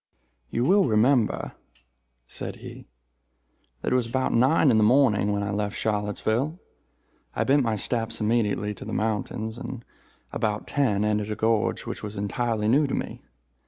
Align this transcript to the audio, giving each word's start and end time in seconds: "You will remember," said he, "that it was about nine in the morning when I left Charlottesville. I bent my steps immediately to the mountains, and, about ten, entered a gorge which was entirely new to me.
"You 0.49 0.63
will 0.65 0.85
remember," 0.87 1.51
said 2.25 2.55
he, 2.55 2.87
"that 3.83 3.91
it 3.91 3.95
was 3.95 4.07
about 4.07 4.33
nine 4.33 4.71
in 4.71 4.79
the 4.79 4.83
morning 4.83 5.31
when 5.31 5.43
I 5.43 5.51
left 5.51 5.75
Charlottesville. 5.75 6.59
I 7.35 7.43
bent 7.43 7.61
my 7.61 7.75
steps 7.75 8.19
immediately 8.19 8.73
to 8.73 8.83
the 8.85 8.93
mountains, 8.93 9.59
and, 9.59 9.85
about 10.33 10.65
ten, 10.65 11.05
entered 11.05 11.29
a 11.29 11.35
gorge 11.35 11.85
which 11.85 12.01
was 12.01 12.17
entirely 12.17 12.67
new 12.67 12.87
to 12.87 12.95
me. 12.95 13.21